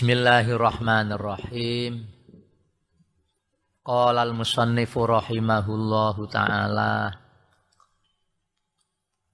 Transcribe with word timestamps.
Bismillahirrahmanirrahim. 0.00 2.08
Qala 3.84 4.24
al-musannifu 4.24 5.04
rahimahullahu 5.04 6.24
taala 6.24 7.12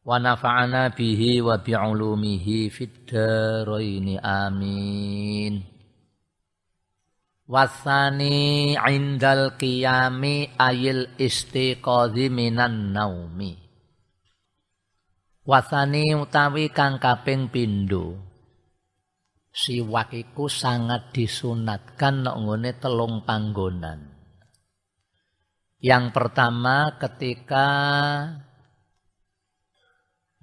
wa 0.02 0.18
nafa'ana 0.18 0.90
bihi 0.90 1.38
wa 1.38 1.62
bi'ulumihi 1.62 2.66
fid 2.74 3.06
dharain 3.06 4.18
amin. 4.18 5.62
Wasani 7.46 8.74
indal 8.74 9.54
qiyami 9.54 10.50
ayil 10.58 11.14
istiqadhi 11.14 12.26
minan 12.26 12.90
naumi. 12.90 13.54
Wasani 15.46 16.10
utawi 16.18 16.74
kang 16.74 16.98
kaping 16.98 17.54
pindho 17.54 18.25
siwak 19.56 20.12
iku 20.12 20.52
sangat 20.52 21.16
disunatkan 21.16 22.28
nek 22.28 22.36
ngene 22.36 22.76
telung 22.76 23.24
panggonan. 23.24 24.12
Yang 25.80 26.12
pertama 26.12 27.00
ketika 27.00 27.66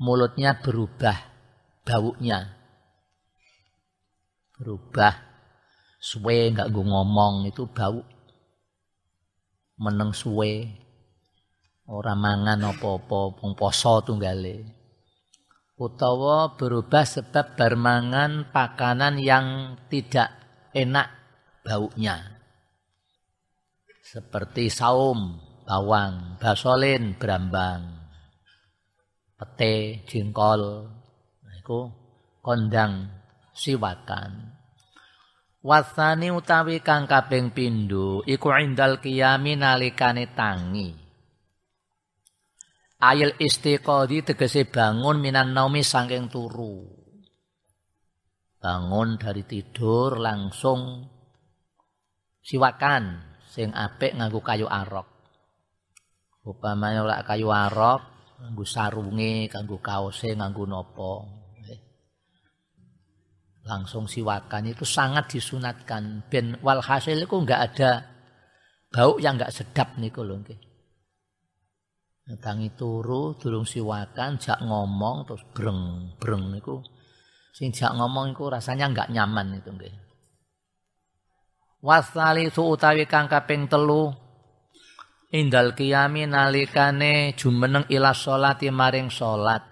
mulutnya 0.02 0.58
berubah 0.58 1.18
baunya. 1.86 2.58
Berubah 4.58 5.14
suwe 6.02 6.50
enggak 6.50 6.74
gue 6.74 6.86
ngomong 6.86 7.46
itu 7.46 7.70
bau. 7.70 8.02
Meneng 9.78 10.10
suwe. 10.10 10.82
Ora 11.84 12.16
mangan 12.16 12.64
apa-apa, 12.72 13.44
wong 13.44 13.60
poso 13.60 14.00
tunggale 14.08 14.83
utawa 15.78 16.54
berubah 16.54 17.06
sebab 17.06 17.58
bermangan 17.58 18.54
pakanan 18.54 19.18
yang 19.18 19.78
tidak 19.90 20.30
enak 20.74 21.10
baunya. 21.66 22.42
Seperti 24.04 24.70
saum, 24.70 25.42
bawang, 25.66 26.38
basolin, 26.38 27.18
berambang, 27.18 28.04
pete, 29.34 30.06
jengkol, 30.06 30.86
nah, 31.42 31.56
itu 31.58 31.90
kondang 32.46 33.10
siwakan. 33.58 34.54
Wasani 35.64 36.28
utawi 36.28 36.84
kang 36.84 37.08
kaping 37.08 37.56
pindho 37.56 38.20
iku 38.28 38.52
indal 38.60 39.00
qiyami 39.00 39.56
nalikane 39.56 40.28
tangi. 40.36 41.03
Ayil 43.04 43.36
istiqodi 43.36 44.24
tegese 44.24 44.64
bangun 44.64 45.20
minan 45.20 45.52
naumi 45.52 45.84
sangking 45.84 46.32
turu. 46.32 46.88
Bangun 48.64 49.20
dari 49.20 49.44
tidur 49.44 50.24
langsung 50.24 51.04
siwakan 52.40 53.36
sing 53.44 53.76
apik 53.76 54.16
nganggo 54.16 54.40
kayu 54.40 54.72
arok. 54.72 55.04
Upamanya 56.48 57.04
ora 57.04 57.28
kayu 57.28 57.52
arok, 57.52 58.02
nganggo 58.40 58.64
sarunge, 58.64 59.52
nganggo 59.52 59.84
kaose, 59.84 60.32
nganggo 60.40 60.64
nopo. 60.64 61.44
Langsung 63.68 64.08
siwakan 64.08 64.72
itu 64.72 64.88
sangat 64.88 65.28
disunatkan. 65.28 66.24
Ben 66.32 66.56
walhasil 66.64 67.20
itu 67.20 67.36
enggak 67.36 67.62
ada 67.68 67.92
bau 68.92 69.20
yang 69.20 69.36
enggak 69.36 69.56
sedap 69.56 69.96
niku 70.00 70.24
lho 70.24 70.40
nggih. 70.40 70.73
Tangi 72.24 72.72
turu 72.72 73.36
durung 73.36 73.68
siwakan 73.68 74.40
jak 74.40 74.64
ngomong 74.64 75.28
terus 75.28 75.44
breng-breng 75.52 76.56
niku 76.56 76.80
sing 77.52 77.76
jak 77.76 77.92
ngomong 77.92 78.32
iku 78.32 78.48
rasanya 78.48 78.88
enggak 78.88 79.12
nyaman 79.12 79.60
itu 79.60 79.68
nggih. 79.76 79.92
Wasali 81.84 82.48
su 82.48 82.64
utawi 82.64 83.04
kang 83.12 83.28
kaping 83.28 83.68
telu 83.68 84.16
indal 85.36 85.76
qiyami 85.76 86.24
nalikane 86.24 87.36
jumeneng 87.36 87.92
ila 87.92 88.16
sholati 88.16 88.72
maring 88.72 89.12
salat. 89.12 89.68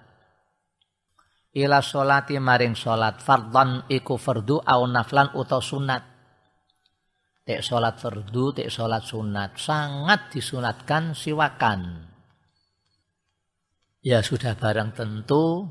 Ila 1.55 1.79
sholati 1.79 2.35
maring 2.35 2.75
salat 2.75 3.23
fardhan 3.23 3.87
iku 3.87 4.19
fardu 4.19 4.59
au 4.59 4.83
naflan 4.91 5.31
utawa 5.39 5.63
sunat. 5.63 6.03
Tek 7.47 7.63
salat 7.63 7.95
fardu, 7.95 8.59
tek 8.59 8.67
salat 8.67 9.07
sunat 9.07 9.55
sangat 9.55 10.35
disunatkan 10.35 11.15
siwakan. 11.15 12.10
Ya 14.01 14.25
sudah 14.25 14.57
barang 14.57 14.97
tentu 14.97 15.69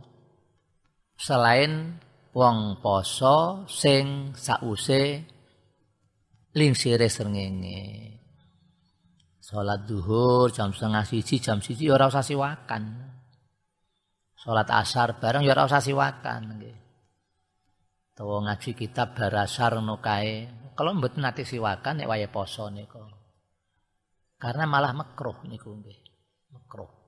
selain 1.19 1.99
wong 2.31 2.79
poso 2.79 3.67
sing 3.67 4.33
sause 4.39 5.27
lingsire 6.55 7.11
srengenge. 7.11 8.11
Salat 9.43 9.83
duhur 9.83 10.47
jam 10.55 10.71
setengah 10.71 11.03
siji 11.03 11.43
jam 11.43 11.59
siji 11.59 11.91
ora 11.91 12.07
usah 12.07 12.23
siwakan. 12.23 12.83
Salat 14.39 14.71
asar 14.71 15.19
bareng 15.19 15.43
ya 15.43 15.59
ora 15.59 15.67
usah 15.67 15.83
siwakan 15.83 16.43
nggih. 16.55 16.79
Ngaji 18.21 18.71
kitab 18.77 19.17
barasar 19.17 19.81
no 19.83 19.99
kae. 19.99 20.47
Kalau 20.79 20.95
mboten 20.95 21.27
nate 21.27 21.43
siwakan 21.43 22.05
nek 22.05 22.09
waya 22.09 22.29
poso 22.31 22.71
niku. 22.71 23.01
Karena 24.39 24.71
malah 24.71 24.95
makruh 24.95 25.41
niku 25.49 25.73
nggih. 25.73 25.99
Makruh 26.53 27.00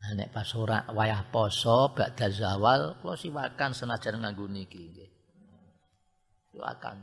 nek 0.00 0.32
pas 0.32 0.48
ora 0.56 0.88
wayah 0.88 1.28
poso 1.28 1.92
ba'da 1.92 2.32
zawal 2.32 2.96
kula 3.04 3.20
siwakan 3.20 3.76
senajan 3.76 4.24
nganggo 4.24 4.48
niki 4.48 4.80
nggih. 4.80 5.10
Siwakan. 6.50 6.98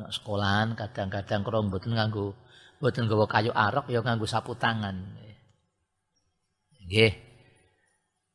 Nek 0.00 0.10
sekolahan 0.10 0.72
kadang-kadang 0.72 1.44
kula 1.44 1.60
mboten 1.68 1.92
nganggo 1.92 2.32
mboten 2.80 3.04
nggawa 3.04 3.26
kayu 3.28 3.52
arok 3.52 3.92
ya 3.92 4.00
nganggo 4.00 4.24
sapu 4.24 4.56
tangan. 4.56 4.96
Nggih. 6.88 7.12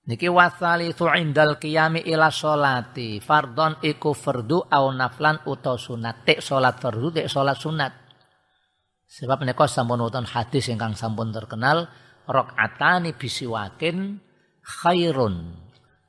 Niki 0.04 0.28
wasali 0.28 0.92
indal 1.16 1.56
qiyami 1.58 2.04
ila 2.04 2.28
sholati 2.28 3.24
fardhon 3.24 3.80
iku 3.80 4.12
fardu 4.12 4.68
au 4.68 4.92
naflan 4.92 5.40
utawa 5.48 5.80
sunat. 5.80 6.28
Tek 6.28 6.44
salat 6.44 6.76
fardu, 6.78 7.08
tek 7.10 7.32
salat 7.32 7.56
sunat. 7.56 8.04
Sebab 9.08 9.42
menika 9.42 9.64
sampun 9.64 10.04
wonten 10.04 10.28
hadis 10.28 10.68
ingkang 10.68 10.98
sampun 11.00 11.32
terkenal 11.32 11.88
rakaatani 12.28 13.16
bisiwakin 13.16 14.20
khairun 14.64 15.58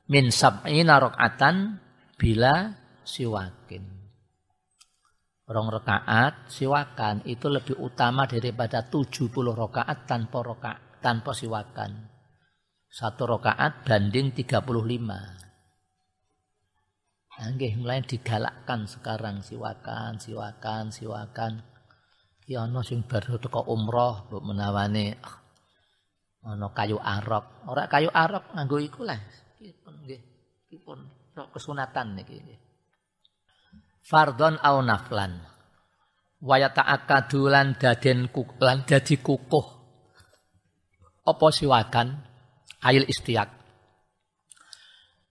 min 0.07 0.31
sab'ina 0.31 1.01
rakaatan 1.01 1.81
bila 2.15 2.73
siwakin. 3.03 3.95
Rong 5.45 5.69
rakaat 5.69 6.49
siwakan 6.49 7.21
itu 7.29 7.45
lebih 7.45 7.77
utama 7.77 8.25
daripada 8.25 8.81
70 8.81 9.29
rakaat 9.53 10.09
tanpa 10.09 10.41
rakaat 10.41 10.81
tanpa 11.05 11.37
siwakan. 11.37 12.09
Satu 12.89 13.29
rakaat 13.29 13.85
banding 13.85 14.33
35. 14.33 14.65
Nggih 17.35 17.77
mulai 17.77 17.99
digalakkan 18.01 18.87
sekarang 18.87 19.43
siwakan, 19.43 20.17
siwakan, 20.17 20.89
siwakan. 20.89 21.61
Ya 22.47 22.63
ana 22.65 22.81
sing 22.81 23.05
baru 23.05 23.37
teko 23.37 23.69
umroh 23.69 24.25
mbok 24.29 24.41
menawane 24.45 25.19
ana 26.45 26.69
kayu 26.69 27.01
arok. 27.01 27.65
Ora 27.65 27.89
kayu 27.89 28.13
arok 28.13 28.53
nganggo 28.53 28.77
iku 28.77 29.01
lah. 29.01 29.17
Kipun 29.57 29.93
nggih. 30.05 30.21
Kipun 30.69 30.99
kesunatan 31.51 32.21
niki 32.21 32.37
nggih. 32.37 32.59
Fardhon 34.05 34.61
au 34.61 34.85
naflan. 34.85 35.41
Wa 36.45 36.61
yata'akkadu 36.61 37.49
lan 37.49 37.73
daden 37.81 38.29
lan 38.61 38.85
dadi 38.85 39.17
kukuh. 39.17 39.65
Apa 41.25 41.47
siwakan? 41.49 42.21
Ail 42.85 43.09
istiak. 43.09 43.49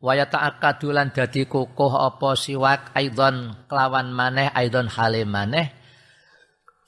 Wa 0.02 0.18
yata'akkadu 0.18 0.90
lan 0.90 1.14
dadi 1.14 1.46
kukuh 1.46 1.92
apa 2.02 2.34
siwak 2.34 2.90
aidon 2.98 3.54
kelawan 3.70 4.10
maneh 4.10 4.50
aidon 4.50 4.90
hale 4.90 5.22
maneh 5.22 5.83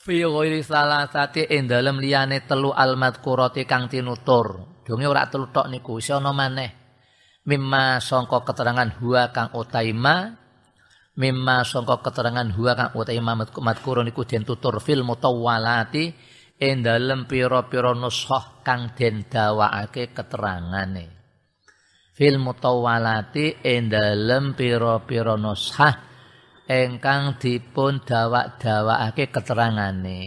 fi 0.07 0.23
ghairi 0.23 0.63
salasati 0.63 1.51
ing 1.51 1.67
dalem 1.67 1.99
liyane 1.99 2.47
telu 2.47 2.71
almadkurati 2.71 3.67
kang 3.67 3.91
tinutur. 3.91 4.79
Donge 4.87 5.11
ora 5.11 5.27
telu 5.27 5.51
tok 5.51 5.67
niku, 5.67 5.99
isih 5.99 6.23
ana 6.23 6.31
maneh. 6.31 6.71
Mimma 7.43 7.99
sangka 7.99 8.47
keterangan 8.47 9.03
huwa 9.03 9.35
kang 9.35 9.51
utaima 9.55 10.35
mimma 11.19 11.63
sangka 11.63 12.03
keterangan 12.03 12.55
huwa 12.55 12.73
kang 12.75 12.91
utaima 12.95 13.39
madkura 13.39 14.03
niku 14.03 14.27
den 14.27 14.43
tutur 14.43 14.83
fil 14.83 15.07
mutawwalati 15.07 16.11
ing 16.59 16.83
dalem 16.83 17.31
pira-pira 17.31 17.95
nushah 17.95 18.63
kang 18.67 18.95
den 18.95 19.27
dawakake 19.27 20.15
keterangane. 20.15 21.07
Fil 22.15 22.39
mutawwalati 22.43 23.63
ing 23.63 23.91
dalem 23.91 24.55
pira-pira 24.59 25.39
nushah 25.39 26.16
engkang 26.67 27.39
dipun 27.39 28.03
dawak-dawakake 28.03 29.31
keterangane. 29.31 30.23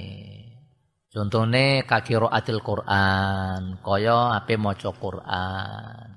Contone 1.09 1.83
kakiraatil 1.83 2.61
Quran, 2.63 3.81
kaya 3.83 4.39
ape 4.39 4.55
maca 4.55 4.91
Quran. 4.93 6.07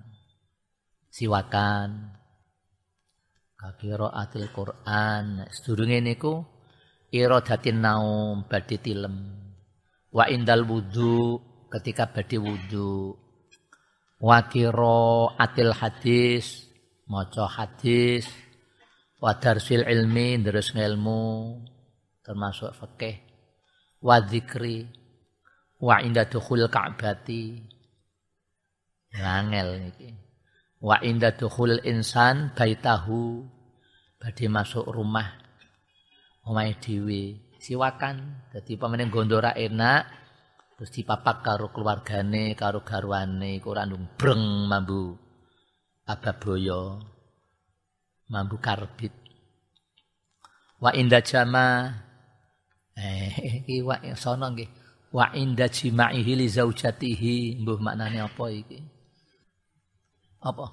Siwakan. 1.12 2.12
atil 3.62 4.50
Quran 4.50 5.46
sedurunge 5.54 6.02
niku 6.02 6.42
iradatin 7.14 7.78
naum 7.78 8.42
badhe 8.50 8.82
tilem 8.82 9.16
wa 10.10 10.26
indal 10.26 10.66
wudu 10.66 11.38
ketika 11.70 12.10
badhe 12.10 12.42
wudu 12.42 13.14
wa 14.19 14.42
atil 15.38 15.72
hadis 15.78 16.66
maca 17.06 17.46
hadis 17.46 18.26
wa 19.22 19.38
darsil 19.38 19.86
ilmi 19.86 20.42
terus 20.42 20.74
ngelmu 20.74 21.54
termasuk 22.26 22.74
fikih. 22.74 23.22
Wa 24.02 24.19
dzikri 24.19 24.82
wa 25.78 26.02
inda 26.02 26.26
dukhul 26.26 26.66
ka'bati. 26.66 27.62
Ngangel 29.14 29.69
niki. 29.86 30.10
Wa 30.82 30.98
inda 31.06 31.30
dukhul 31.38 31.78
insan 31.86 32.50
baitahu 32.58 33.46
badhe 34.19 34.50
masuk 34.50 34.90
rumah. 34.90 35.38
Omahe 36.42 36.74
dhewe 36.82 37.54
siwakan 37.62 38.50
dadi 38.50 38.74
pamane 38.74 39.06
gondora 39.06 39.54
enak 39.54 40.10
terus 40.74 40.90
dipapak 40.90 41.46
karo 41.46 41.70
keluargane 41.70 42.58
karo 42.58 42.82
garwane 42.82 43.62
iku 43.62 43.70
ora 43.70 43.86
breng 44.19 44.66
mambu. 44.66 45.14
Ababoyo 46.02 47.11
mambu 48.32 48.56
karbit. 48.56 49.12
Wa 50.81 50.90
inda 50.96 51.20
jama 51.20 51.93
eh 52.96 53.37
iki 53.61 53.84
wa 53.84 54.00
sono 54.17 54.49
nggih. 54.49 54.70
Wa 55.12 55.29
inda 55.37 55.69
jima'ihi 55.69 56.32
li 56.40 56.49
zaujatihi. 56.49 57.61
Mbuh 57.61 57.79
maknane 57.84 58.25
apa 58.25 58.44
iki? 58.49 58.81
Apa? 60.40 60.67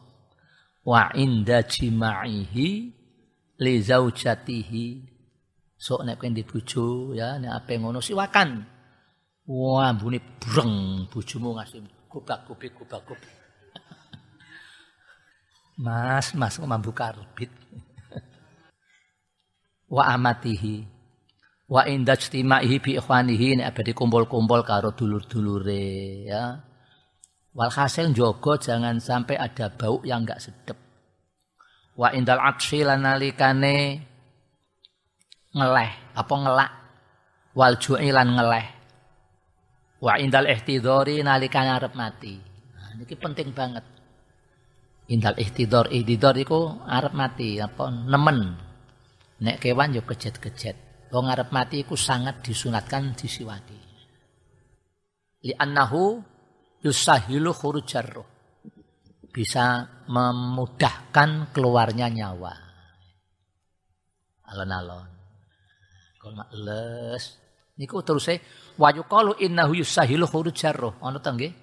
Wa 0.87 1.11
inda 1.19 1.59
jima'ihi 1.67 2.67
li 3.59 3.73
zaujatihi. 3.83 4.85
Sok 5.79 6.07
nek 6.07 6.19
kowe 6.19 6.43
bojo 6.47 7.15
ya 7.15 7.35
nek 7.35 7.51
ape 7.59 7.75
ngono 7.75 7.99
siwakan. 7.99 8.49
Wah 9.51 9.91
mbune 9.91 10.19
breng 10.39 11.07
bojomu 11.11 11.55
ngasih 11.55 11.83
gobak-gobik 12.07 12.71
gobak-gobik 12.77 13.38
Mas, 15.79 16.35
mas 16.35 16.59
mambu 16.59 16.91
karbit. 16.91 17.47
wa 19.95 20.03
amatihi 20.11 20.83
wa 21.71 21.87
inda 21.87 22.19
ijtimaihi 22.19 22.83
bi 22.83 22.99
ikhwanihi 22.99 23.63
nek 23.63 23.71
abadi 23.71 23.95
kumpul-kumpul 23.95 24.67
karo 24.67 24.91
dulur-dulure 24.91 25.87
ya. 26.27 26.59
Walhasil 27.55 28.11
jogo 28.11 28.59
jangan 28.59 28.99
sampai 28.99 29.39
ada 29.39 29.71
bau 29.71 30.03
yang 30.03 30.27
enggak 30.27 30.43
sedep. 30.43 30.75
Wa 31.95 32.11
indal 32.11 32.43
atsi 32.43 32.83
lan 32.83 33.07
nalikane 33.07 34.03
ngeleh 35.55 35.91
apa 36.11 36.33
ngelak 36.35 36.71
wal 37.55 37.79
ju'i 37.79 38.11
lan 38.11 38.35
ngeleh. 38.35 38.67
Wa 40.03 40.19
indal 40.19 40.43
ihtidhari 40.43 41.23
nalikane 41.23 41.71
arep 41.71 41.95
mati. 41.95 42.35
Nah, 42.75 42.99
ini 42.99 43.15
penting 43.15 43.55
banget. 43.55 43.98
Indal 45.09 45.41
ihtidor, 45.41 45.89
ihtidor 45.89 46.37
itu 46.37 46.59
arep 46.85 47.17
mati 47.17 47.57
apa 47.57 47.89
nemen. 47.89 48.53
Nek 49.41 49.57
kewan 49.57 49.97
yo 49.97 50.05
kejet-kejet. 50.05 51.09
Wong 51.09 51.33
arep 51.33 51.49
mati 51.49 51.81
iku 51.81 51.97
sangat 51.97 52.45
disunatkan 52.45 53.17
disiwaki. 53.17 53.79
Li 55.49 55.53
annahu 55.57 56.21
yusahilu 56.85 57.49
khurujar. 57.57 58.21
Bisa 59.33 59.89
memudahkan 60.05 61.53
keluarnya 61.57 62.05
nyawa. 62.13 62.53
Alon-alon. 64.53 65.09
Kalau 66.21 66.33
mak 66.37 66.53
les. 66.53 67.23
Niku 67.81 68.05
terus 68.05 68.29
saya 68.29 68.37
wa 68.77 68.93
yuqalu 68.93 69.41
innahu 69.41 69.73
yusahilu 69.73 70.29
khurujar 70.29 70.77
roh. 70.77 70.93
Ana 71.01 71.17
ta 71.17 71.33
nggih? 71.33 71.53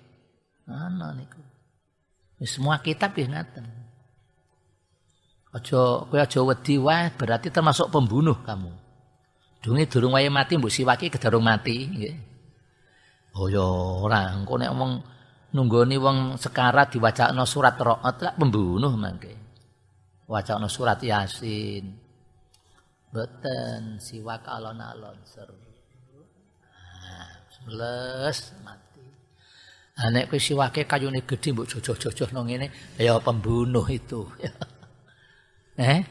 Ana 0.66 1.14
niku. 1.14 1.45
Semua 2.44 2.76
kitab 2.84 3.16
ya 3.16 3.32
ngaten. 3.32 3.64
Aja 5.56 6.04
kowe 6.04 6.20
aja 6.20 6.40
wedi 6.44 6.76
wae 6.76 7.08
berarti 7.16 7.48
termasuk 7.48 7.88
pembunuh 7.88 8.36
kamu. 8.44 8.68
Dungi 9.64 9.88
durung 9.88 10.12
wae 10.12 10.28
mati 10.28 10.60
mbok 10.60 10.68
siwaki 10.68 11.08
kedarung 11.08 11.40
mati 11.40 11.88
nggih. 11.88 12.16
Oh 13.40 13.48
ya 13.48 13.64
ora 14.04 14.36
engko 14.36 14.60
nek 14.60 14.68
omong 14.68 14.92
nunggoni 15.56 15.96
wong 15.96 16.36
sekarat 16.36 16.92
diwacakno 16.92 17.48
surat 17.48 17.80
Ra'at 17.80 18.16
lak 18.20 18.34
pembunuh 18.36 18.92
mangke. 19.00 19.32
Wacakno 20.28 20.68
surat 20.68 21.00
Yasin. 21.00 21.88
Boten 23.08 23.96
siwak 23.96 24.44
alon-alon 24.44 25.16
ser. 25.24 25.48
Nah, 27.64 28.28
mati. 28.60 28.85
Nah, 29.96 30.12
nek 30.12 30.28
kowe 30.28 30.36
siwake 30.36 30.84
kayune 30.84 31.24
gedhe 31.24 31.56
mbok 31.56 31.72
jojoh-jojoh 31.72 32.28
nang 32.36 32.44
ngene, 32.44 32.68
ya 33.00 33.16
pembunuh 33.16 33.88
itu. 33.88 34.28
eh? 35.80 36.04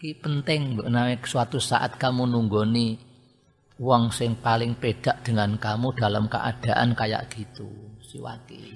Ki 0.00 0.16
penting 0.16 0.80
mbok 0.80 0.88
suatu 1.28 1.60
saat 1.60 2.00
kamu 2.00 2.24
nunggoni 2.24 2.96
wong 3.76 4.08
sing 4.08 4.40
paling 4.40 4.72
pedak 4.80 5.20
dengan 5.20 5.60
kamu 5.60 5.92
dalam 5.92 6.24
keadaan 6.24 6.96
kayak 6.96 7.28
gitu, 7.28 7.68
siwaki. 8.00 8.72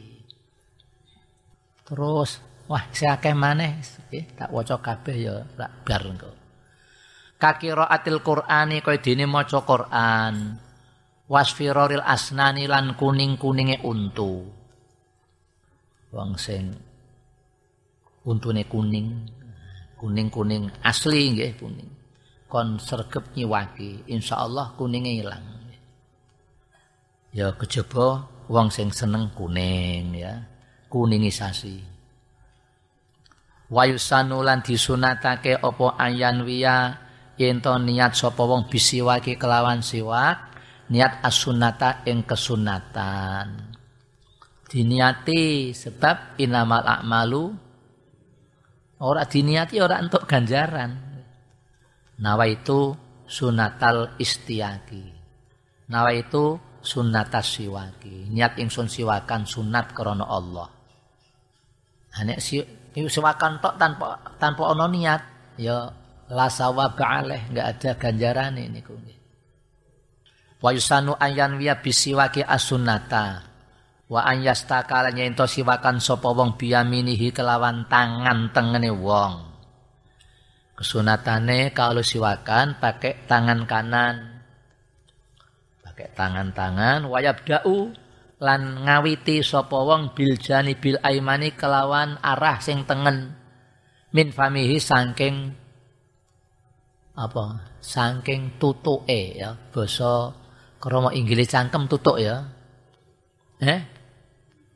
Terus, 1.89 2.45
wah, 2.69 2.85
siakeh 2.93 3.33
maneh, 3.33 3.81
okay, 3.81 4.29
tak 4.37 4.53
waca 4.53 4.77
kabeh 4.77 5.17
ya 5.17 5.41
rak 5.57 5.89
bar 5.89 6.05
engko. 6.05 6.31
Kakiraatil 7.41 8.21
Qur'ani 8.21 8.85
kaya 8.85 9.01
dene 9.01 9.25
maca 9.25 9.65
Qur'an 9.65 10.68
wasfiroril 11.29 12.03
asnani 12.03 12.65
lan 12.65 12.97
kuning-kuninge 12.97 13.85
untu. 13.85 14.49
Wong 16.09 16.41
sing 16.41 16.73
untune 18.25 18.65
kuning, 18.65 19.29
kuning-kuning 20.01 20.73
asli 20.81 21.37
nggih 21.37 21.53
kuning. 21.61 21.91
Kon 22.49 22.81
sregep 22.81 23.37
nyiwaki, 23.37 24.09
insyaallah 24.09 24.73
kuninge 24.81 25.21
ilang. 25.21 25.45
Ya 27.37 27.53
kejaba 27.53 28.25
wong 28.49 28.73
sing 28.73 28.89
seneng 28.89 29.29
kuning 29.37 30.17
ya, 30.17 30.49
kuningisasi. 30.89 31.85
Wayusanu 33.69 34.41
lan 34.41 34.65
disunatake 34.65 35.61
apa 35.61 35.87
ayan 36.01 36.41
wiya 36.49 37.05
yen 37.37 37.61
niat 37.61 38.17
sapa 38.17 38.41
wong 38.49 38.73
bisiwaki 38.73 39.37
kelawan 39.37 39.85
siwak 39.85 40.49
niat 40.89 41.21
asunata 41.25 42.03
ing 42.09 42.25
kesunatan 42.25 43.69
diniati 44.69 45.73
sebab 45.73 46.39
inamal 46.39 46.85
a'malu. 46.85 47.45
Ora 49.01 49.25
diniati 49.25 49.81
ora 49.81 49.99
untuk 49.99 50.29
ganjaran. 50.29 50.93
Nawa 52.21 52.45
itu 52.51 52.93
sunatal 53.25 54.19
istiaki. 54.21 55.07
Nawa 55.89 56.13
itu 56.13 56.59
sunatas 56.85 57.57
siwaki. 57.57 58.29
Niat 58.29 58.61
ingsun 58.61 58.91
siwakan 58.91 59.49
sunat 59.49 59.97
krana 59.97 60.27
Allah. 60.27 60.69
Nek 62.19 62.43
si 62.43 62.59
siwakan 62.93 63.63
tok 63.63 63.79
tanpa 63.79 64.19
tanpa 64.43 64.75
ono 64.75 64.91
niat 64.91 65.23
ya 65.63 65.87
la 66.35 66.51
sawaba 66.51 67.23
enggak 67.23 67.67
ada 67.79 67.91
ganjaran 67.95 68.59
ini 68.59 68.83
nggih 68.83 69.18
wa 70.59 70.71
yusanu 70.75 71.15
ayan 71.19 71.59
wiya 71.59 71.79
bisiwaki 71.79 72.43
asunata 72.43 73.49
wa 74.09 74.25
an 74.25 74.41
yastakala 74.41 75.13
nyento 75.13 75.45
siwakan 75.45 76.01
sapa 76.01 76.33
wong 76.33 76.57
biyaminihi 76.57 77.31
kelawan 77.31 77.85
tangan 77.87 78.51
tengene 78.57 78.89
wong. 78.89 79.45
Kesunatane 80.79 81.75
kalau 81.75 82.01
siwakan 82.01 82.81
pakai 82.81 83.29
tangan 83.29 83.67
kanan. 83.69 84.41
Pakai 85.83 86.09
tangan-tangan 86.15 87.11
wayabda'u 87.11 87.91
lan 88.39 88.87
ngawiti 88.87 89.43
sapa 89.43 89.75
wong 89.75 90.15
bil 90.15 90.39
bil 90.79 90.97
aimani 91.03 91.53
kelawan 91.59 92.17
arah 92.23 92.63
sing 92.63 92.87
tengen. 92.87 93.35
Min 94.15 94.33
famihi 94.33 94.79
saking 94.81 95.53
apa? 97.19 97.75
Saking 97.83 98.57
tutuke 98.63 99.35
ya 99.37 99.59
basa 99.75 100.31
Kromo 100.79 101.11
Inggris 101.11 101.51
cangkem 101.51 101.91
tutuk 101.91 102.23
ya. 102.23 102.39
Eh? 103.59 103.81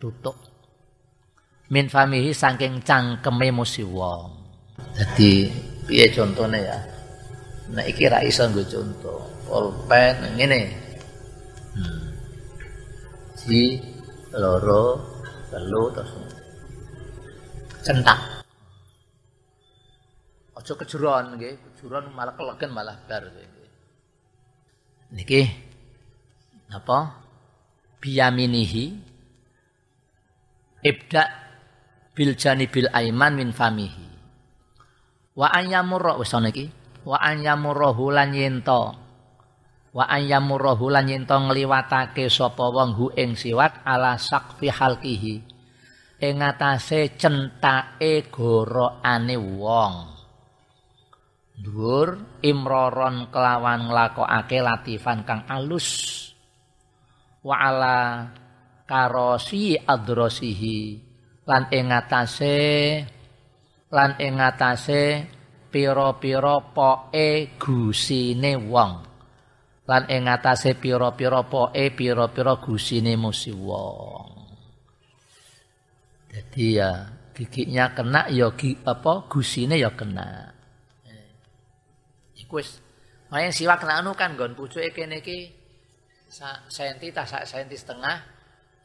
Tutuk. 0.02 0.34
Min 1.70 1.86
famihi 1.86 2.34
saking 2.34 2.82
cangkeme 2.82 3.54
musi 3.54 3.86
wong. 3.86 4.34
Dadi 4.98 5.46
piye 5.86 6.10
contone 6.10 6.58
ya? 6.58 6.78
Nek 7.70 7.86
iki 7.94 8.10
ra 8.10 8.18
iso 8.26 8.50
nggo 8.50 8.66
conto. 8.66 9.14
Pulpen 9.46 10.36
ngene. 10.36 10.60
Hmm. 11.72 12.04
Ji 13.38 13.78
loro 14.34 14.98
telu 15.48 15.82
terus 15.94 16.12
centak. 17.86 18.20
Aja 20.58 20.72
kejeron 20.76 21.38
nggih, 21.38 21.54
kejeron 21.62 22.10
malah 22.12 22.34
kelegen 22.34 22.70
malah 22.74 22.98
bar 23.06 23.22
nggih. 23.22 23.48
Niki 25.14 25.40
napa? 26.72 27.20
Biyaminihi 28.00 29.12
ibda 30.80 31.22
bil 32.16 32.32
janibil 32.32 32.88
aiman 32.90 33.36
min 33.36 33.52
famihi. 33.52 34.08
Wa 35.36 35.48
an 35.52 35.68
yamurra 35.68 36.16
wis 36.16 36.32
iki. 36.32 36.66
Wa 37.02 37.18
an 37.18 37.42
yamurrahu 37.42 38.14
lan 38.14 38.32
yento. 38.32 38.94
Wa 39.92 40.04
an 40.08 40.22
yamurrahu 40.24 40.88
lan 40.88 41.08
yento 41.08 41.36
ngliwatake 41.36 42.30
sapa 42.32 42.68
wong 42.68 42.96
hu 42.96 43.06
ing 43.16 43.36
siwak 43.36 43.84
ala 43.84 44.16
sakfi 44.16 44.68
halqihi. 44.72 45.34
Ing 46.22 46.38
atase 46.38 47.18
centake 47.18 48.30
gorokane 48.30 49.36
wong. 49.36 49.94
Dhuwur 51.62 52.40
imroron 52.42 53.28
kelawan 53.28 53.90
nglakokake 53.90 54.58
latifan 54.62 55.26
kang 55.26 55.42
alus. 55.50 56.31
Wa 57.42 57.56
ala 57.58 57.98
karosi 58.86 59.74
adrosihi. 59.78 61.10
Lan 61.42 61.66
ing 61.74 61.90
lan 63.92 64.10
ing 64.16 64.40
ngatasé 64.40 65.28
pira-pira 65.68 66.56
poke 66.72 67.58
gusine 67.60 68.56
wong. 68.56 68.92
Lan 69.84 70.02
ing 70.08 70.30
ngatasé 70.30 70.78
pira-pira 70.80 71.44
poke 71.44 71.84
pira-pira 71.92 72.56
gusine 72.56 73.18
musi 73.20 73.52
wong. 73.52 74.32
Jadi 76.32 76.80
ya 76.80 76.90
giginya 77.36 77.92
kena 77.92 78.30
ya 78.32 78.48
apa 78.88 79.12
gusine 79.28 79.76
ya 79.76 79.92
kena. 79.92 80.48
Iku 82.32 82.56
wis 82.56 82.80
main 83.28 83.52
siwak 83.52 83.84
anu 83.84 84.16
kan 84.16 84.32
nggon 84.32 84.56
pucuke 84.56 84.92
kene 84.96 85.20
iki 85.20 85.61
sak 86.32 86.72
senti 86.72 87.12
tak 87.12 87.28
sak 87.28 87.44
senti 87.44 87.76
setengah 87.76 88.16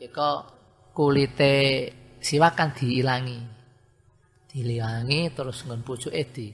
iku 0.04 0.32
kulite 0.92 1.56
siwakan 2.20 2.75
diilangi. 2.75 3.39
Diilangi 4.51 5.32
terus 5.32 5.63
ngon 5.63 5.80
pucuk 5.80 6.12
edi. 6.12 6.51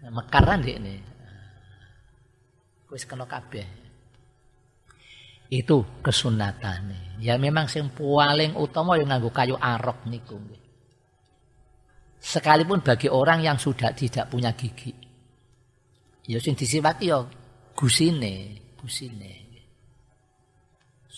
Nah, 0.00 0.10
mekaran 0.14 0.64
ini. 0.64 0.96
Wis 2.88 3.04
kena 3.04 3.28
kabeh. 3.28 3.68
Itu 5.52 6.00
kesunatane. 6.00 7.20
Ya 7.20 7.36
memang 7.36 7.68
sing 7.68 7.92
paling 7.92 8.56
utama 8.56 8.96
yang 8.96 9.12
nganggo 9.12 9.28
kayu 9.28 9.60
arok 9.60 10.08
niku. 10.08 10.40
Sekalipun 12.16 12.80
bagi 12.80 13.12
orang 13.12 13.44
yang 13.44 13.60
sudah 13.60 13.92
tidak 13.92 14.32
punya 14.32 14.56
gigi. 14.56 14.92
Ya 16.28 16.40
sing 16.40 16.56
disiwaki 16.56 17.12
ya 17.12 17.24
gusine, 17.76 18.60
gusine. 18.80 19.47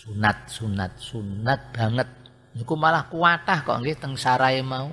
Sunat, 0.01 0.49
sunat, 0.49 0.97
sunat 0.97 1.61
banget 1.77 2.09
Niku 2.51 2.75
malah 2.75 3.07
kuatah 3.07 3.63
kok 3.63 3.79
nggih 3.79 3.99
teng 3.99 4.19
sarai 4.19 4.59
mau. 4.67 4.91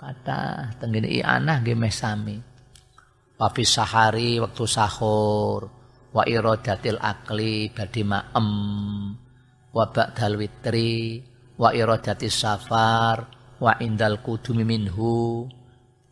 Kata 0.00 0.72
teng 0.80 0.88
ngene 0.88 1.20
anah 1.20 1.60
nggih 1.60 1.76
meh 1.76 1.92
sami. 1.92 2.36
Sahari 3.64 4.36
waktu 4.36 4.64
sahur 4.68 5.68
wa 6.12 6.22
iradatil 6.28 7.00
akli 7.00 7.72
badhe 7.72 8.04
maem 8.04 8.48
wa 9.72 9.84
ba'dal 9.88 10.36
witri 10.36 11.24
wa 11.56 11.72
iradatis 11.72 12.36
safar 12.36 13.32
wa 13.56 13.72
indal 13.80 14.20
kudumi 14.20 14.64
minhu 14.64 15.48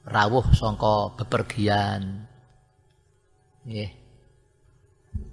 rawuh 0.08 0.46
sangka 0.56 1.20
bepergian. 1.20 2.24
Nggih. 3.64 3.97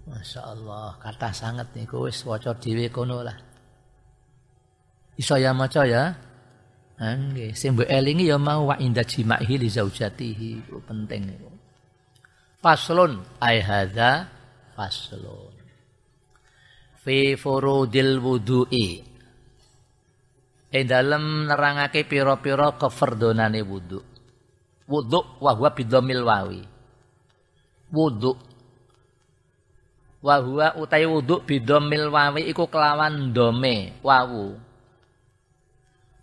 Masya 0.05 0.41
Allah, 0.45 0.95
kata 1.01 1.33
sangat 1.33 1.73
niku 1.73 2.05
wis 2.05 2.21
waca 2.23 2.53
dhewe 2.53 2.93
kono 2.93 3.25
lah. 3.25 3.35
Iso 5.17 5.35
ya 5.39 5.55
ya. 5.83 6.03
Nggih, 6.95 7.51
sing 7.51 7.75
elingi 7.75 8.31
ya 8.31 8.39
mau 8.39 8.71
wa 8.71 8.79
inda 8.79 9.03
jima'ihi 9.03 9.55
li 9.59 9.67
zaujatihi. 9.67 10.49
Itu 10.63 10.79
penting 10.87 11.21
niku. 11.27 11.49
Faslun 12.63 13.19
ai 13.43 13.59
hadza 13.59 14.31
faslun. 14.77 15.55
Fi 17.03 17.35
furudil 17.35 18.17
wudu'i. 18.23 18.87
Ing 20.75 20.83
dalem 20.87 21.47
nerangake 21.47 22.07
pira-pira 22.07 22.75
keferdonane 22.79 23.61
wudu. 23.63 23.99
Wudu 24.87 25.19
wa 25.43 25.51
huwa 25.55 25.69
bidhamil 25.71 26.23
wawi. 26.23 26.61
Wudu 27.91 28.54
wa 30.21 30.35
huwa 30.39 30.75
utai 30.79 31.05
wudu 31.07 31.43
bidhamil 31.43 32.07
wawi 32.11 32.47
iku 32.51 32.67
kelawan 32.69 33.33
dome 33.33 33.97
wawu. 34.03 34.57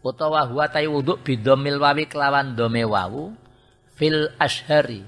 Utawa 0.02 0.42
huwa 0.50 0.66
tai 0.66 0.90
wudu 0.90 1.22
bidomil 1.22 1.78
wawi 1.78 2.10
kelawan 2.10 2.58
dome 2.58 2.82
wawu 2.82 3.30
fil 3.94 4.34
ashari 4.34 5.06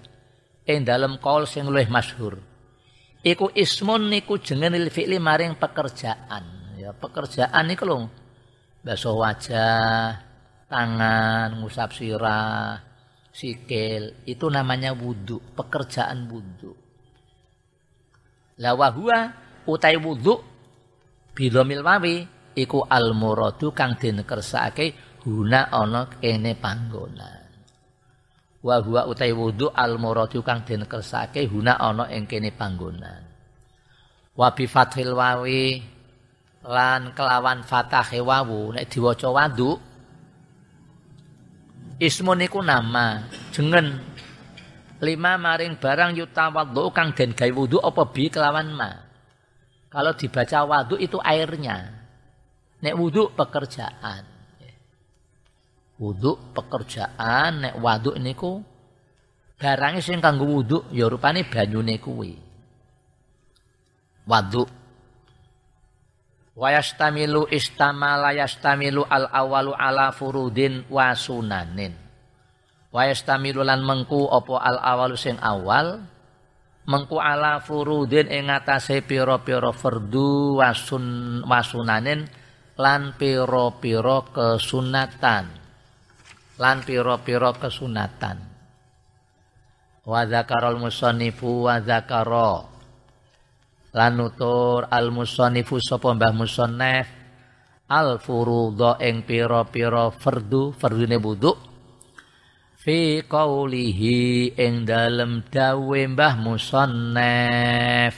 ing 0.70 0.86
dalem 0.86 1.18
kaul 1.18 1.50
sing 1.50 1.66
luwih 1.66 1.90
masyhur. 1.90 2.38
Iku 3.24 3.50
ismun 3.56 4.12
niku 4.12 4.38
jenenge 4.38 4.78
lil 4.78 4.92
fi'li 4.92 5.18
maring 5.18 5.58
pekerjaan. 5.58 6.76
Ya 6.78 6.94
pekerjaan 6.94 7.64
niku 7.66 7.88
lho 7.88 8.06
basuh 8.84 9.16
wajah 9.16 10.20
tangan 10.68 11.58
ngusap 11.58 11.96
sirah 11.96 12.78
sikil 13.32 14.22
itu 14.28 14.46
namanya 14.46 14.92
wudu 14.92 15.40
pekerjaan 15.56 16.28
wudu 16.28 16.83
la 18.58 18.70
huwa 18.74 19.18
utai 19.66 19.96
wudu 19.96 20.34
bidomil 21.34 21.82
wawi 21.82 22.28
iku 22.54 22.86
al 22.86 23.10
muradu 23.14 23.74
kang 23.74 23.98
den 23.98 24.22
kersake 24.22 24.94
guna 25.24 25.72
ana 25.72 26.06
kene 26.20 26.54
panggonan. 26.54 27.42
Wa 28.64 28.78
huwa 28.80 29.10
utai 29.10 29.32
wudu 29.34 29.72
al 29.74 29.98
muradu 29.98 30.40
kang 30.46 30.62
den 30.62 30.86
kersake 30.86 31.50
guna 31.50 31.74
ana 31.80 32.06
ing 32.14 32.30
kene 32.30 32.54
panggonan. 32.54 33.26
Wa 34.38 34.54
bi 34.54 34.66
fathil 34.70 35.14
wawi 35.14 35.82
lan 36.64 37.12
kelawan 37.12 37.60
fatahe 37.60 38.24
wawu 38.24 38.72
nek 38.72 38.88
diwaca 38.88 39.28
wadu 39.28 39.76
ismun 42.00 42.40
iku 42.40 42.64
nama 42.64 43.28
jengen 43.52 44.00
lima 45.02 45.40
maring 45.40 45.80
barang 45.80 46.14
yutawadhu 46.14 46.94
kang 46.94 47.16
den 47.16 47.34
gawe 47.34 47.50
wudu 47.50 47.82
apa 47.82 48.02
bi 48.12 48.30
kelawan 48.30 48.70
ma 48.74 48.90
kalau 49.90 50.14
dibaca 50.14 50.66
wadu 50.66 50.98
itu 50.98 51.18
airnya 51.22 52.04
Nek 52.84 52.94
wudhu 53.00 53.32
pekerjaan. 53.32 54.28
Wudhu 55.96 56.52
pekerjaan, 56.52 57.64
nek 57.64 57.74
waduk 57.80 58.20
niku 58.20 58.60
barangnya 59.56 60.04
sing 60.04 60.20
kanggo 60.20 60.44
wudhu 60.44 60.92
ya 60.92 61.08
rupane 61.08 61.48
banyune 61.48 61.96
kuwi. 61.96 62.36
Waduk 64.28 64.68
Wayastamilu 66.54 67.50
istamala 67.50 68.30
yastamilu 68.30 69.02
al 69.10 69.26
awalu 69.26 69.74
ala 69.74 70.14
furudin 70.14 70.86
wa. 70.86 71.10
Lan 72.94 73.82
mengku 73.82 74.22
opo 74.30 74.54
al 74.54 74.78
awalu 74.78 75.18
sing 75.18 75.34
awal? 75.42 75.98
Mengku 76.86 77.18
ala 77.18 77.58
furudin 77.58 78.30
ing 78.30 78.46
atase 78.46 79.02
pira-pira 79.02 79.74
fardu 79.74 80.62
wa 80.62 80.70
sun 80.70 81.42
wasunanin 81.42 82.22
lan 82.78 83.18
piro-piro 83.18 84.30
kesunatan. 84.30 85.44
Lan 86.54 86.76
piro-piro 86.86 87.50
kesunatan. 87.58 88.36
Wa 90.06 90.22
dzakarul 90.22 90.78
musannifu 90.78 91.66
wa 91.66 91.82
lan 93.94 94.14
al 94.86 95.06
musannifu 95.10 95.82
sapa 95.82 96.14
mbah 96.14 96.30
musannif? 96.30 97.06
Al 97.90 98.22
furudha 98.22 99.02
ing 99.02 99.26
piro-piro 99.26 100.14
fardu 100.14 100.70
fardune 100.78 101.18
wudu 101.18 101.73
fi 102.84 103.24
qaulihi 103.24 104.52
ing 104.60 104.84
dalem 104.84 105.40
dawe 105.48 106.00
mbah 106.12 106.36
musannif. 106.36 108.14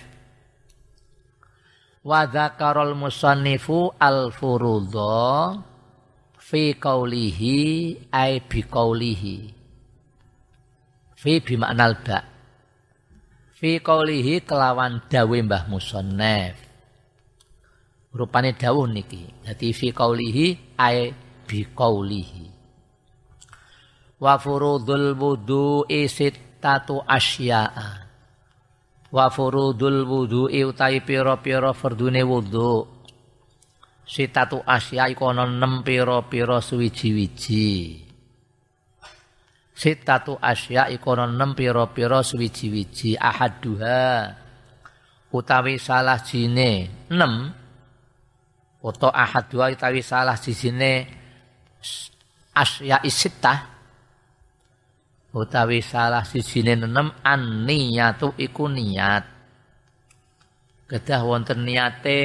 Wa 2.02 2.26
dzakarul 2.26 2.98
musannifu 2.98 3.94
al 3.94 4.34
furudha 4.34 5.54
fi 6.34 6.74
qaulihi 6.74 7.58
ay 8.10 8.42
bi 8.42 8.60
qaulihi 8.66 9.38
fi 11.14 11.32
bi 11.38 11.54
maknal 11.54 11.94
ba. 12.02 12.18
Fi 13.54 13.78
qaulihi 13.78 14.42
kelawan 14.42 15.06
dawe 15.06 15.38
mbah 15.46 15.70
musannif. 15.70 16.58
Rupane 18.10 18.50
dawuh 18.58 18.90
niki 18.90 19.46
dadi 19.46 19.70
fi 19.70 19.94
qaulihi 19.94 20.74
ay 20.74 21.14
bi 21.46 21.62
qaulihi 21.70 22.55
wa 24.16 24.34
furudul 24.40 25.12
wudu'i 25.12 26.08
sittatu 26.08 27.04
asya'a. 27.04 28.08
Wa 29.12 29.28
furudul 29.28 30.02
wudu'i 30.08 30.64
utawi 30.64 31.04
pira-pira 31.04 31.72
fardune 31.76 32.24
wudu. 32.24 32.96
Sitatu 34.06 34.62
asya 34.62 35.10
iku 35.10 35.34
ana 35.34 35.50
6 35.50 35.82
pira-pira 35.82 36.62
suwiji-wiji. 36.62 38.06
Sitatu 39.74 40.38
asya 40.38 40.86
iku 40.94 41.18
ana 41.18 41.26
6 41.26 41.58
pira-pira 41.58 42.22
suwiji-wiji 42.22 43.18
ahaduha. 43.18 44.30
Utawi 45.34 45.76
salah 45.82 46.22
jine 46.22 46.86
6 47.10 47.66
utawa 48.86 49.10
ahaduha 49.10 49.74
utawi 49.74 49.98
salah 50.06 50.38
jine 50.38 51.10
asya 52.54 53.02
isitah 53.02 53.75
utawi 55.36 55.84
salah 55.84 56.24
sijine 56.24 56.80
nenem 56.80 57.12
an 57.20 57.68
niyatu 57.68 58.32
iku 58.40 58.72
niat. 58.72 59.24
Kedah 60.88 61.20
wonten 61.28 61.68
niate 61.68 62.22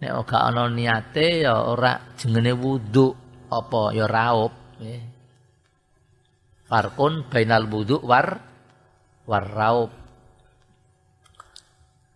nek 0.00 0.12
ora 0.16 0.38
ana 0.48 0.64
niate 0.72 1.44
ya 1.44 1.60
ora 1.60 2.16
jenenge 2.16 2.54
wudu 2.56 3.12
apa 3.52 3.94
ya 3.94 4.06
raup 4.10 4.52
nggih 4.80 5.02
farkun 6.66 7.26
bainal 7.28 7.68
wudu 7.68 8.00
war 8.00 8.40
war 9.28 9.44
raup. 9.44 9.92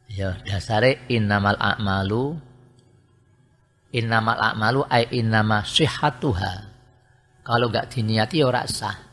Ya 0.08 0.40
dasare 0.40 1.04
innamal 1.12 1.60
a'malu 1.60 2.40
innamal 3.92 4.40
a'malu 4.40 4.80
ay 4.88 5.12
innama 5.20 5.60
sihhatuha. 5.60 6.54
Kalau 7.44 7.68
enggak 7.68 7.92
diniati 7.92 8.40
ya 8.40 8.48
ora 8.48 8.64
sah 8.64 9.07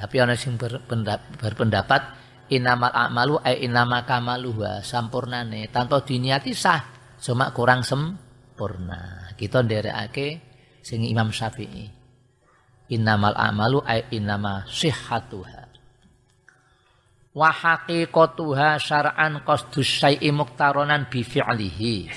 tapi 0.00 0.16
ana 0.16 0.32
sing 0.32 0.56
berpendapat 0.56 2.02
inamal 2.48 2.88
a'malu 2.88 3.36
ay 3.44 3.68
inama 3.68 4.08
kamaluha 4.08 4.80
sampurnane 4.80 5.68
tanpa 5.68 6.00
diniati 6.00 6.56
sah 6.56 6.80
cuma 7.20 7.52
kurang 7.52 7.84
sempurna. 7.84 9.28
Kita 9.36 9.60
nderekake 9.60 10.28
sing 10.80 11.04
Imam 11.04 11.28
Syafi'i. 11.28 11.84
Innamal 12.96 13.36
a'malu 13.36 13.84
ay 13.84 14.08
inama 14.16 14.64
sihhatuha. 14.64 15.68
Wa 17.30 17.54
haqiqatuha 17.54 18.80
syar'an 18.82 19.44
qasdus 19.46 19.86
syai'i 19.86 20.32
muktaronan 20.34 21.06
bi 21.06 21.22
fi'lihi. 21.22 22.10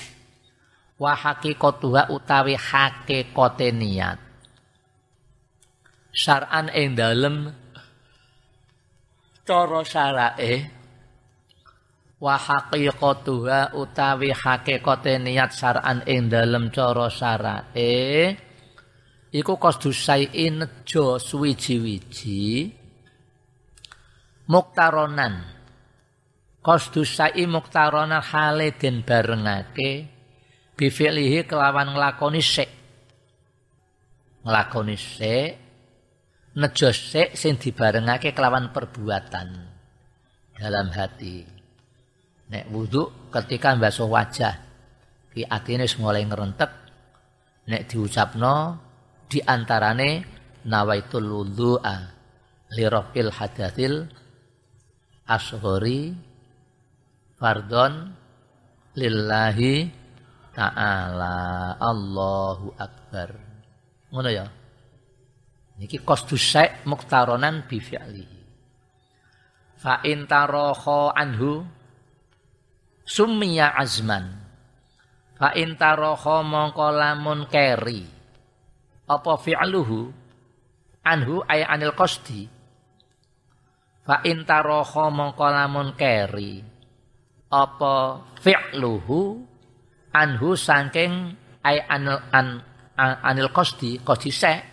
Wa 0.97 1.13
haqiqatuha 1.13 2.09
utawi 2.09 2.55
haqiqate 2.57 3.69
niat. 3.75 4.17
Syar'an 6.09 6.73
ing 6.73 6.97
dalem 6.97 7.62
cara 9.43 9.83
syarae 9.83 10.55
wa 12.23 12.39
haqiqatuha 12.39 13.75
utawi 13.75 14.31
hakikate 14.31 15.19
niat 15.19 15.51
syar'an 15.51 15.99
ing 16.07 16.31
dalem 16.31 16.71
cara 16.71 17.11
syarae 17.11 18.31
iku 19.35 19.53
qasdu 19.59 19.91
syai'in 19.91 20.63
nejo 20.63 21.19
suwiji-wiji 21.19 22.71
muktaronan. 24.47 25.35
Qasdu 26.63 27.03
syai'i 27.03 27.43
muktaronan 27.43 28.23
hale 28.23 28.71
den 28.79 29.03
barengake 29.03 30.07
bifilihi 30.79 31.43
kelawan 31.43 31.91
nglakoni 31.91 32.39
sik. 32.39 32.71
Nglakoni 34.47 34.95
sik 34.95 35.62
nejos 36.53 36.97
sik 37.13 37.33
sing 37.33 37.57
dibarengake 37.57 38.31
kelawan 38.33 38.69
perbuatan 38.69 39.47
dalam 40.57 40.87
hati. 40.93 41.41
Nek 42.53 42.69
wudu 42.69 43.31
ketika 43.33 43.73
mbasuh 43.73 44.05
wajah, 44.05 44.55
ki 45.33 45.49
atine 45.49 45.89
mulai 45.97 46.23
ngrentek. 46.25 46.71
Nek 47.63 47.87
diucapno 47.89 48.77
di 49.25 49.39
antarane 49.39 50.09
nawaitul 50.67 51.25
wudhu'a 51.31 51.95
li 52.75 52.83
rafil 52.85 53.31
hadatsil 53.31 54.03
asghari 55.23 56.11
fardon 57.39 58.11
lillahi 58.99 59.87
ta'ala 60.53 61.35
Allahu 61.81 62.77
akbar. 62.77 63.29
Ngono 64.13 64.29
ya. 64.29 64.45
Niki 65.77 65.97
qasdu 66.05 66.37
syai' 66.37 66.85
muktaronan 66.85 67.65
bi 67.65 67.81
fi'lihi. 67.81 68.39
Fa 69.81 69.99
in 70.05 70.29
anhu 70.29 71.65
summiya 73.03 73.73
azman. 73.75 74.43
Fa 75.33 75.51
in 75.57 75.75
taraha 75.75 76.45
mongko 76.45 76.87
lamun 76.93 77.49
keri 77.49 78.05
apa 79.09 79.33
fi'luhu 79.35 79.99
anhu 81.03 81.35
ay 81.49 81.65
anil 81.67 81.91
qasdi. 81.97 82.47
Fa 84.07 84.23
in 84.23 84.45
taraha 84.47 85.09
mongko 85.09 85.47
lamun 85.51 85.97
keri 85.99 86.63
apa 87.51 88.23
fi'luhu 88.39 89.19
anhu 90.13 90.49
saking 90.53 91.33
ay 91.65 91.81
anil 91.91 92.21
an, 92.31 92.61
anil 92.99 93.49
qasdi 93.49 93.99
qasdi 93.99 94.29
syai' 94.31 94.72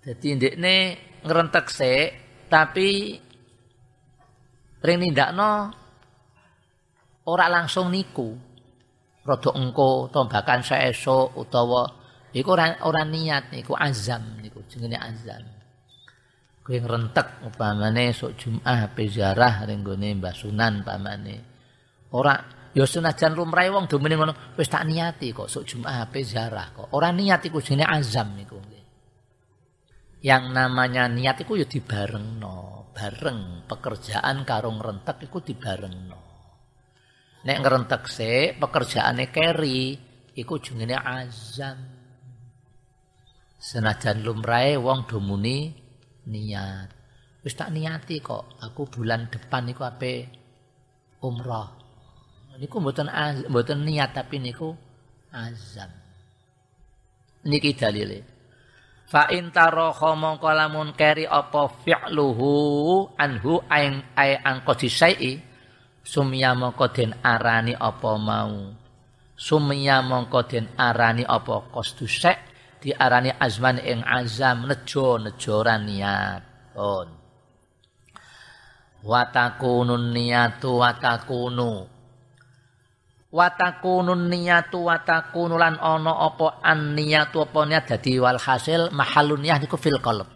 Jadi 0.00 0.28
ndekne 0.32 0.76
ngrentek 1.20 1.66
sik 1.68 2.08
tapi 2.48 3.20
ring 4.80 4.98
nindakno 4.98 5.68
ora 7.28 7.46
langsung 7.52 7.92
niku. 7.92 8.32
Rodok 9.20 9.52
engko 9.60 10.08
tombakan 10.08 10.64
saesuk 10.64 11.36
utawa 11.36 11.84
iku 12.32 12.56
ora 12.56 12.80
ora 12.88 13.04
niat 13.04 13.52
niku 13.52 13.76
azam 13.76 14.40
niku 14.40 14.64
jenenge 14.72 14.96
azam. 14.96 15.44
Kowe 16.64 16.76
ngrentek 16.80 17.44
upamane 17.44 18.16
sok 18.16 18.40
Jumat 18.40 18.64
ape 18.64 19.04
ziarah 19.04 19.68
ring 19.68 19.84
gone 19.84 20.16
Mbah 20.16 20.32
Sunan 20.32 20.80
pamane. 20.80 21.36
Ora 22.16 22.40
ya 22.72 22.88
senajan 22.88 23.36
lumrahe 23.36 23.68
wong 23.68 23.84
do 23.84 24.00
ngono 24.00 24.56
wis 24.56 24.72
tak 24.72 24.88
niati 24.88 25.36
kok 25.36 25.52
sok 25.52 25.68
Jumat 25.68 26.08
ape 26.08 26.24
ziarah 26.24 26.72
kok. 26.72 26.88
Ora 26.96 27.12
niat 27.12 27.44
iku 27.44 27.60
jenenge 27.60 27.84
azam 27.84 28.32
niku 28.32 28.79
yang 30.20 30.52
namanya 30.52 31.08
niat 31.08 31.40
itu 31.40 31.56
ya 31.56 31.66
no 32.12 32.92
bareng 32.92 33.64
pekerjaan 33.64 34.44
karung 34.44 34.76
rentek 34.76 35.24
itu 35.24 35.40
no 35.88 36.20
nek 37.40 37.58
ngerentek 37.64 38.04
se 38.04 38.52
pekerjaane 38.60 39.32
keri 39.32 39.96
iku 40.36 40.60
jengene 40.60 40.96
azam. 40.96 41.78
Senajan 43.60 44.24
lumrahe 44.24 44.80
wong 44.80 45.04
domuni 45.04 45.72
niat. 46.28 46.88
Wis 47.40 47.56
tak 47.56 47.72
niati 47.72 48.20
kok 48.20 48.60
aku 48.60 48.88
bulan 48.88 49.28
depan 49.32 49.68
niku 49.68 49.84
ape? 49.84 50.28
Umroh 51.20 51.68
niku 52.60 52.76
mboten 52.76 53.08
mboten 53.48 53.88
niat 53.88 54.12
tapi 54.12 54.36
niku 54.40 54.76
azam. 55.32 55.88
Niki 57.48 57.72
dalile 57.72 58.29
Fa 59.10 59.26
in 59.34 59.50
taraha 59.50 60.14
mongko 60.14 60.54
lamun 60.54 60.94
keri 60.94 61.26
apa 61.26 61.66
fi'luhu 61.82 62.54
anhu 63.18 63.58
aing 63.66 64.14
ay 64.14 64.38
angko 64.38 64.78
disai 64.78 65.34
sumya 66.06 66.54
mongko 66.54 66.86
den 66.94 67.18
arani 67.18 67.74
apa 67.74 68.12
mau. 68.14 68.70
Sumya 69.34 69.98
mongko 70.06 70.46
den 70.46 70.70
arani 70.78 71.26
apa 71.26 71.74
qasdu 71.74 72.06
di 72.06 72.30
diarani 72.80 73.34
azman 73.34 73.82
ing 73.82 74.06
azam 74.06 74.70
nejo 74.70 75.18
nejoran 75.18 75.90
niat. 75.90 76.42
On 76.78 77.20
watakunun 79.04 80.12
niyatu 80.12 80.76
watakunu 80.80 81.88
watakunun 83.30 84.26
niyatu 84.26 84.82
watakunu 84.90 85.54
lan 85.54 85.78
ana 85.78 86.12
apa 86.26 86.60
an 86.62 86.98
niyatu 86.98 87.46
apa 87.46 87.60
niat. 87.66 87.84
Dadi 87.86 88.18
wal 88.18 88.38
hasil 88.38 88.90
mahallun 88.90 89.46
niyah 89.46 89.58
iku 89.62 89.78
fil 89.78 90.02
qalb. 90.02 90.26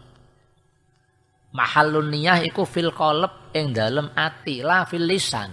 Mahallun 1.55 2.11
niyah 2.11 2.43
iku 2.47 2.63
fil 2.63 2.95
qalb 2.95 3.51
ing 3.51 3.75
dalem 3.75 4.11
ati 4.15 4.63
la 4.63 4.87
fil 4.87 5.03
lisan. 5.03 5.51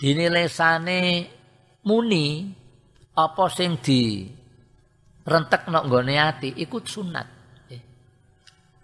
Dene 0.00 0.26
lesane 0.32 1.00
muni 1.86 2.48
apa 3.14 3.44
sing 3.52 3.78
di 3.78 4.26
rentek 5.22 5.68
nok 5.68 5.84
nggone 5.86 6.14
ati 6.18 6.48
iku 6.58 6.82
sunat. 6.82 7.28
Eh. 7.70 7.82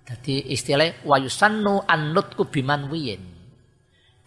dadi 0.07 0.53
istilah 0.55 1.05
wayusannu 1.05 1.85
annutku 1.85 2.49
biman 2.49 2.89
wiyin 2.89 3.38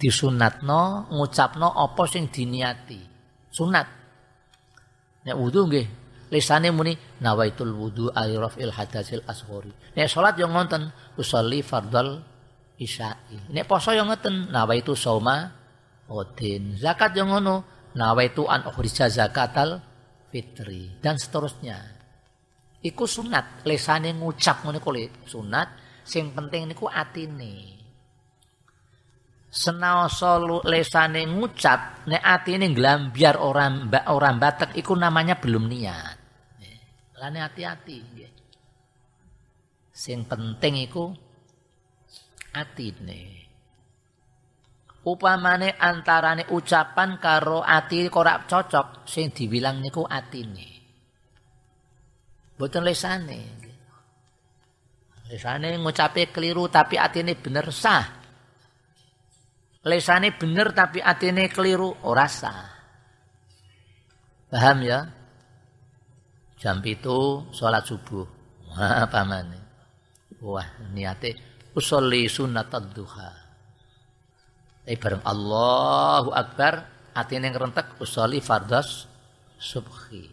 disunatno 0.01 1.05
ngucapno 1.13 1.69
apa 1.77 2.09
sing 2.09 2.33
diniati? 2.33 2.97
Sunat. 3.53 3.85
Nek 5.21 5.37
wudu 5.37 5.69
nggih 5.69 5.85
lisane 6.33 6.73
muni 6.73 6.97
nawaitul 7.21 7.69
wudu 7.77 8.09
ayrafil 8.09 8.73
hadasil 8.73 9.21
asghari. 9.29 9.69
Nek 9.93 10.09
salat 10.09 10.41
yo 10.41 10.49
ngonten 10.49 10.89
usolli 11.21 11.61
fardal 11.61 12.25
isya'i. 12.81 13.53
Nek 13.53 13.69
poso 13.69 13.93
yo 13.93 14.01
ngoten 14.09 14.49
nawaitu 14.49 14.97
sauma 14.97 15.53
odin. 16.09 16.73
Zakat 16.81 17.13
yo 17.13 17.29
ngono 17.29 17.61
nawaitu 17.93 18.49
an 18.49 18.65
ukhrija 18.65 19.05
zakatal 19.13 19.77
fitri. 20.33 20.97
Dan 20.97 21.21
seterusnya. 21.21 21.77
Iku 22.81 23.05
sunat 23.05 23.61
lesane 23.69 24.17
ngucap 24.17 24.65
ngono 24.65 24.81
kuwi 24.81 25.29
sunat 25.29 25.69
sing 26.01 26.33
penting 26.33 26.73
niku 26.73 26.89
atine 26.89 27.80
senaosa 29.51 30.39
lesane 30.63 31.27
ngucap 31.27 32.07
nek 32.07 32.23
atine 32.23 32.71
nglambyar 32.71 33.35
ora 33.35 33.67
mbak 33.67 34.07
ora 34.07 34.31
batek 34.31 34.79
iku 34.79 34.95
namanya 34.95 35.35
belum 35.35 35.67
niat. 35.67 36.17
Lane 37.19 37.39
hati-hati 37.43 37.99
sing 39.91 40.25
penting 40.25 40.87
iku 40.87 41.11
atine. 42.55 43.43
Upamane 45.01 45.77
antarane 45.77 46.49
ucapan 46.49 47.17
karo 47.21 47.61
ati 47.61 48.07
ora 48.09 48.41
cocok 48.47 49.03
sing 49.05 49.35
dibilang 49.35 49.83
niku 49.83 50.07
atine. 50.07 50.69
Boten 52.55 52.87
lesane 52.87 53.41
lesane 55.27 55.75
ngucape 55.75 56.31
keliru 56.31 56.71
tapi 56.71 56.95
atine 56.97 57.35
bener 57.37 57.69
sah 57.69 58.20
lesane 59.85 60.35
bener 60.37 60.73
tapi 60.73 61.01
atine 61.01 61.49
keliru 61.49 61.93
ora 62.05 62.27
sah. 62.29 62.69
Paham 64.51 64.83
ya? 64.83 65.07
Jam 66.59 66.83
itu 66.85 67.49
sholat 67.55 67.87
subuh. 67.87 68.27
Wah, 68.69 69.07
pamane. 69.09 69.59
Wah, 70.43 70.67
niate 70.93 71.37
usolli 71.73 72.27
sunat 72.27 72.69
duha. 72.91 73.31
Tapi 74.81 74.97
bareng 74.97 75.23
Allahu 75.23 76.29
Akbar, 76.33 76.73
atine 77.15 77.47
ngerentek 77.53 78.01
usolli 78.01 78.43
fardas 78.43 79.07
subhi. 79.55 80.25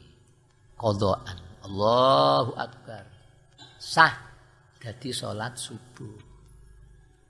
Qadaan. 0.74 1.38
Allahu 1.68 2.56
Akbar. 2.56 3.04
Sah 3.78 4.14
jadi 4.82 5.14
sholat 5.14 5.54
subuh. 5.54 6.27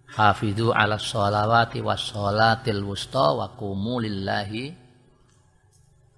Hafidhu 0.09 0.73
ala 0.73 0.97
sholawati 0.97 1.85
was 1.85 2.01
sholatil 2.01 2.81
wusta 2.81 3.37
wa 3.37 3.53
kumu 3.53 4.01
lillahi. 4.01 4.73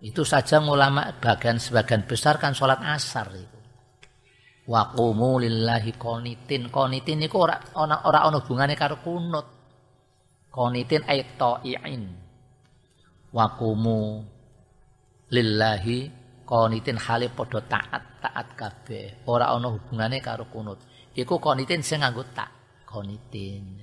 Itu 0.00 0.22
saja 0.22 0.62
ulama 0.62 1.10
bagian 1.18 1.58
sebagian 1.58 2.06
besar 2.06 2.38
kan 2.38 2.54
sholat 2.54 2.78
asar 2.86 3.34
itu. 3.34 3.58
Wa 4.70 4.94
kumu 4.94 5.42
lillahi 5.42 5.98
konitin. 5.98 6.70
Konitin 6.70 7.26
itu 7.26 7.34
ora 7.34 7.58
ora 7.74 8.06
ora 8.06 8.30
ono 8.30 8.38
hubungane 8.38 8.78
karo 8.78 9.02
kunut. 9.02 9.46
Konitin 10.54 11.02
ayat 11.10 11.34
ta'i'in. 11.34 12.02
Wa 13.34 13.58
kumu 13.58 14.22
lillahi 15.34 15.98
konitin 16.46 16.94
hale 16.94 17.26
taat 17.66 18.22
taat 18.22 18.48
kabeh. 18.54 19.26
Ora 19.26 19.50
ono 19.50 19.74
hubungane 19.74 20.22
karo 20.22 20.46
kunut. 20.46 20.78
Iku 21.10 21.42
konitin 21.42 21.82
sing 21.82 22.06
nganggo 22.06 22.22
tak 22.30 22.59
konitin. 22.90 23.78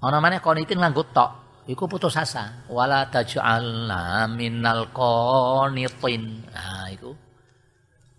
Ana 0.00 0.18
maneh 0.24 0.40
konitin 0.40 0.80
nganggo 0.80 1.04
tok. 1.12 1.30
Iku 1.68 1.84
putus 1.84 2.16
asa. 2.16 2.64
Wala 2.72 3.12
taj'alna 3.12 4.24
minal 4.32 4.88
qanitin. 4.96 6.46
Nah, 6.48 6.88
iku 6.88 7.12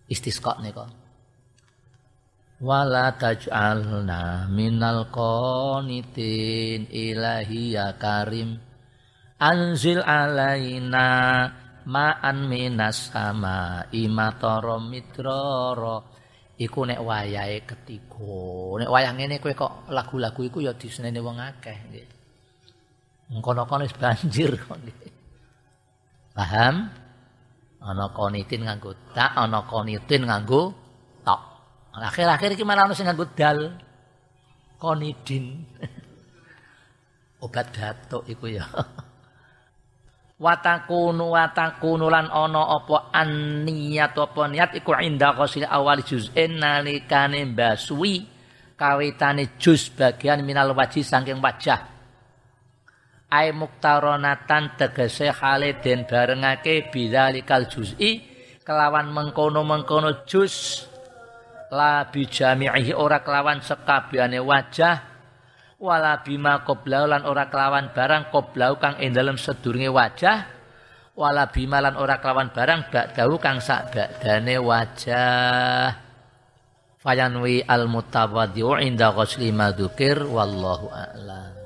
istisqa 0.05 0.61
nika. 0.61 0.85
Wala 2.61 3.15
taj'alna 3.17 4.51
minal 4.51 5.09
qanitin 5.09 6.91
ilahi 6.91 7.73
ya 7.73 7.97
karim. 7.97 8.59
Anzil 9.37 10.01
alaina 10.01 11.07
ma'an 11.87 12.49
minas 12.51 13.13
sama 13.13 13.85
imatara 13.95 14.81
midrara 14.81 16.16
iku 16.57 16.89
nek 16.89 16.99
wayahe 17.01 17.61
ketiga. 17.63 18.81
Nek 18.81 18.89
wayah 18.89 19.11
ngene 19.13 19.37
kowe 19.37 19.53
kok 19.53 19.73
lagu-lagu 19.93 20.41
iku 20.41 20.57
ya 20.65 20.73
diseneni 20.73 21.21
wong 21.21 21.37
akeh 21.37 21.77
nggih. 21.89 22.07
Ngono-kono 23.37 23.85
wis 23.85 23.95
banjir 23.95 24.57
paham? 26.37 26.89
Ana 27.77 28.09
konitin 28.09 28.65
nganggo 28.65 28.91
tak 29.13 29.37
ana 29.37 29.61
konitin 29.69 30.25
nganggo 30.25 30.73
tok. 31.21 31.41
Akhir-akhir 31.93 32.57
iki 32.57 32.65
malah 32.65 32.89
ana 32.89 32.97
sing 32.97 33.05
nganggo 33.05 33.25
dal. 33.37 33.77
Konidin 34.77 35.65
obat 37.45 37.69
batuk 37.73 38.25
iku 38.29 38.45
ya 38.49 38.65
watakunu 40.37 41.33
watakunu 41.33 42.13
lan 42.13 42.29
ana 42.29 42.61
apa 42.77 43.09
anniyat 43.09 44.13
apa 44.13 44.41
niat 44.45 44.71
iku 44.77 44.93
inda 45.01 45.33
qasil 45.33 45.65
awal 45.65 46.05
juz'in 46.05 46.61
nalikane 46.61 47.41
baswi 47.49 48.25
kawitane 48.77 49.57
juz 49.57 49.89
bagian 49.89 50.45
minal 50.45 50.77
wajih 50.77 51.01
saking 51.01 51.41
wajah. 51.41 51.97
Ai 53.27 53.51
muktaronatan 53.51 54.79
tegese 54.79 55.33
hale 55.35 55.83
den 55.83 56.07
barengake 56.07 56.87
bidzalikal 56.93 57.67
juz'i 57.67 58.23
kelawan 58.63 59.11
mengkono-mengkono 59.11 60.23
juz. 60.23 60.85
La 61.67 62.07
bijami'ihi 62.07 62.95
ora 62.95 63.19
kelawan 63.19 63.59
sekabehane 63.59 64.39
wajah 64.39 65.16
wala 65.77 66.25
bima 66.25 66.65
qoblau 66.65 67.05
lan 67.05 67.25
ora 67.25 67.49
kelawan 67.49 67.93
barang 67.93 68.33
qoblau 68.33 68.81
kang 68.81 68.97
ing 69.01 69.13
dalem 69.13 69.37
sedurunge 69.37 69.89
wajah. 69.89 70.37
Wala 71.17 71.49
bima 71.49 71.81
lan 71.81 71.97
ora 71.97 72.21
kelawan 72.21 72.53
barang 72.53 72.93
ba'dahu 72.93 73.41
kang 73.41 73.57
sak 73.57 73.89
ba'dane 73.93 74.61
wajah. 74.61 75.89
Fayanwi 77.01 77.65
al 77.65 77.89
mutawaddi'u 77.89 78.81
inda 78.85 79.13
ghusli 79.13 79.49
madzukir 79.49 80.21
wallahu 80.21 80.93
a'lam 80.93 81.57